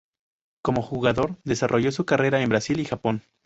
Como 0.63 0.81
jugador 0.81 1.37
desarrolló 1.43 1.91
su 1.91 2.05
carrera 2.07 2.41
en 2.41 2.49
Brasil 2.49 2.79
y 2.79 2.85
Japón. 2.85 3.21